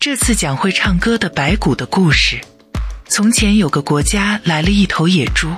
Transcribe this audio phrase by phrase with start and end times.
[0.00, 2.40] 这次讲会唱歌的白骨的故事。
[3.06, 5.52] 从前有个国家来了一头野猪，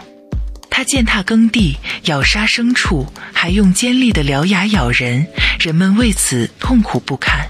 [0.69, 1.77] 它践踏耕地，
[2.07, 5.29] 咬杀牲畜，还用尖利的獠牙咬人，
[5.61, 7.49] 人们为此痛苦不堪。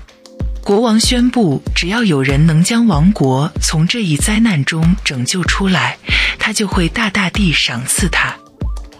[0.62, 5.96] 国王宣布，只要有人能将王国从这一灾难中拯救出来，
[6.38, 8.36] 他就会大大地赏赐他。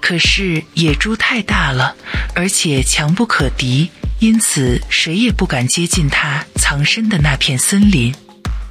[0.01, 1.95] 可是野猪太大了，
[2.35, 8.15] 而且强不可敌，因此谁也不敢接近它藏身的那片森林。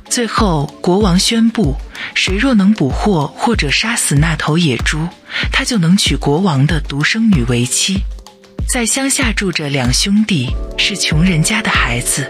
[0.09, 1.75] 最后，国王宣布，
[2.15, 5.07] 谁若能捕获或者杀死那头野猪，
[5.53, 7.99] 他就能娶国王的独生女为妻。
[8.67, 12.27] 在乡下住着两兄弟，是穷人家的孩子。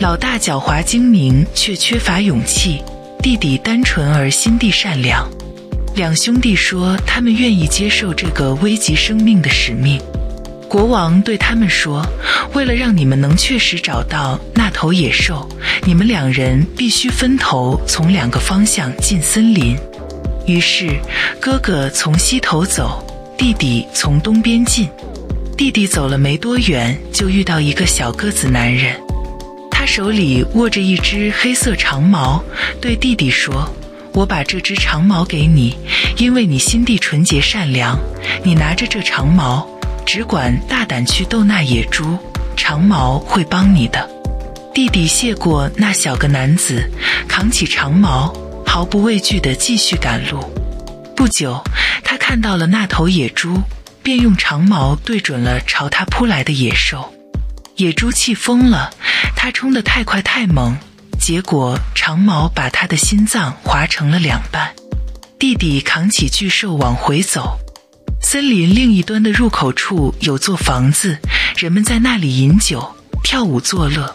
[0.00, 2.82] 老大狡猾精明，却缺乏勇气；
[3.22, 5.28] 弟弟单纯而心地善良。
[5.94, 10.00] 两兄弟说，他们愿意接受这个危及生命的使命。
[10.74, 12.04] 国王对他们说
[12.52, 15.48] ：“为了让你们能确实找到那头野兽，
[15.84, 19.76] 你们两人必须分头从两个方向进森林。”
[20.48, 20.98] 于是，
[21.40, 23.06] 哥哥从西头走，
[23.38, 24.88] 弟弟从东边进。
[25.56, 29.00] 弟弟走了没多远，就遇到一个小个子男人。
[29.70, 32.42] 他手里握着一只黑色长矛，
[32.80, 33.72] 对弟弟说
[34.12, 35.76] ：“我把这只长矛给你，
[36.16, 37.96] 因为你心地纯洁善良。
[38.42, 39.68] 你拿着这长矛，
[40.04, 42.18] 只管大胆去斗那野猪，
[42.56, 44.08] 长矛会帮你的。”
[44.74, 46.90] 弟弟谢过那小个男子，
[47.28, 48.34] 扛起长矛，
[48.66, 50.40] 毫不畏惧地继续赶路。
[51.16, 51.62] 不久，
[52.02, 53.62] 他看到了那头野猪，
[54.02, 57.14] 便用长矛对准了朝他扑来的野兽。
[57.76, 58.90] 野猪气疯了，
[59.36, 60.76] 它冲得太快太猛，
[61.18, 64.74] 结果长矛把它的心脏划成了两半。
[65.38, 67.58] 弟弟扛起巨兽往回走，
[68.34, 71.16] 森林另一端的入口处有座房子，
[71.56, 74.12] 人们在那里饮酒、跳舞作乐。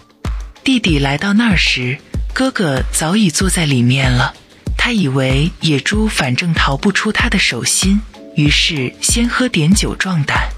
[0.62, 1.98] 弟弟来到那儿时，
[2.34, 4.34] 哥哥早已坐在里面了。
[4.78, 8.02] 他以为野猪反正逃不出他的手心，
[8.36, 10.50] 于是先喝点酒壮胆。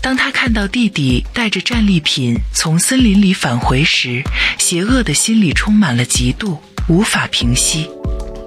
[0.00, 4.22] 当他看到弟弟带着战利品从森林里返回时，
[4.58, 6.56] 邪恶的心里充满了嫉妒，
[6.88, 7.86] 无法平息。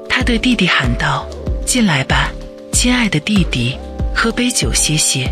[0.09, 1.29] 他对弟弟喊道
[1.63, 2.31] ：“进来吧，
[2.73, 3.77] 亲爱的弟弟，
[4.17, 5.31] 喝杯酒歇歇。”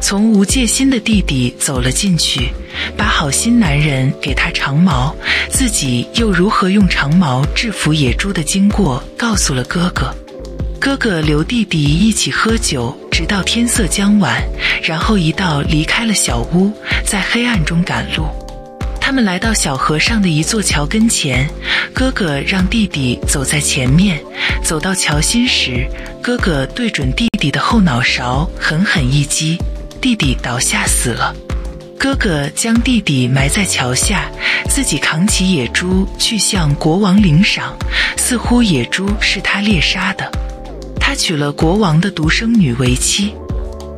[0.00, 2.50] 从无戒心的弟弟走了进去，
[2.94, 5.16] 把好心男人给他长矛，
[5.50, 10.14] 自己又如何用长矛制服野猪的经过告诉了哥哥。
[10.78, 14.42] 哥哥留弟弟一起喝酒，直到天色将晚，
[14.82, 16.70] 然后一道离开了小屋，
[17.06, 18.26] 在黑暗中赶路。
[19.00, 21.48] 他们来到小河上的一座桥跟前，
[21.94, 24.18] 哥哥让弟弟走在前面。
[24.64, 25.86] 走到桥心时，
[26.22, 29.58] 哥哥对准弟弟的后脑勺狠狠一击，
[30.00, 31.36] 弟弟倒下死了。
[31.98, 34.30] 哥哥将弟弟埋在桥下，
[34.70, 37.76] 自己扛起野猪去向国王领赏，
[38.16, 40.30] 似乎野猪是他猎杀的。
[40.98, 43.34] 他娶了国王的独生女为妻。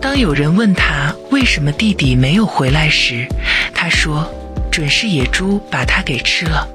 [0.03, 3.25] 当有人问他为什么弟弟没有回来时，
[3.72, 4.28] 他说
[4.71, 6.69] ：“准是野猪把他给吃了。”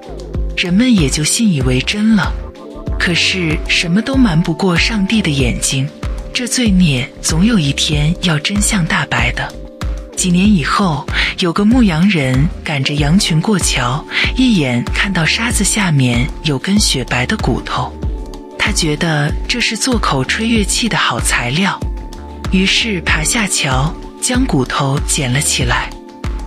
[0.56, 2.32] 人们也就信以为真了。
[3.04, 5.90] 可是什么都瞒不过上帝的眼睛，
[6.32, 9.52] 这罪孽总有一天要真相大白的。
[10.16, 11.04] 几年以后，
[11.40, 14.06] 有个牧羊人赶着羊群过桥，
[14.38, 17.92] 一眼看到沙子下面有根雪白的骨头。
[18.56, 21.80] 他觉得这是做口吹乐器的好材料，
[22.52, 23.92] 于是爬下桥，
[24.22, 25.90] 将骨头捡了起来。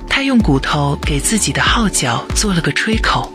[0.09, 3.34] 他用骨头给自己的号角做了个吹口，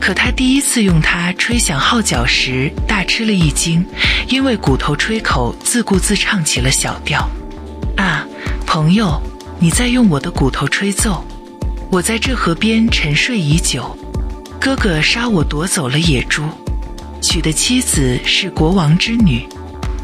[0.00, 3.84] 可他第一次用它吹响号角时，大吃了一惊，
[4.28, 7.28] 因为骨头吹口自顾自唱起了小调。
[7.96, 8.26] 啊，
[8.66, 9.20] 朋友，
[9.58, 11.22] 你在用我的骨头吹奏？
[11.90, 13.96] 我在这河边沉睡已久，
[14.58, 16.42] 哥哥杀我夺走了野猪。
[17.20, 19.46] 娶的妻子是国王之女，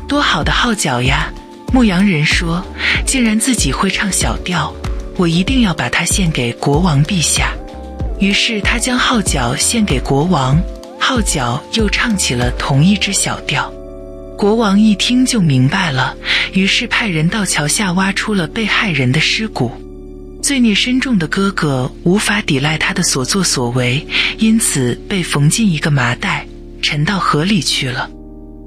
[0.06, 1.32] 多好的号角呀！
[1.72, 2.64] 牧羊人说
[3.06, 4.72] ：“竟然自己会唱小调，
[5.16, 7.50] 我一定要把它献给国王陛下。”
[8.18, 10.60] 于是他将号角献给国王，
[10.98, 13.72] 号角又唱起了同一支小调。
[14.36, 16.14] 国王一听就明白了，
[16.52, 19.70] 于是派人到桥下挖出了被害人的尸骨。
[20.42, 24.06] 罪孽深重的哥哥无法抵赖他的所作所为，
[24.38, 26.46] 因此被缝进一个麻袋。
[26.82, 28.08] 沉到河里去了，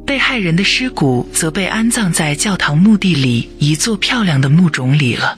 [0.06, 5.38] 被害人的尸骨则被安葬在教堂墓地里一座漂亮的墓冢里了。